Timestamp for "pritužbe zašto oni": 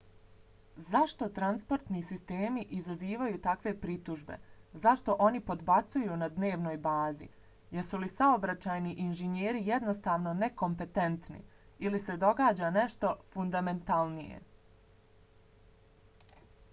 3.83-5.41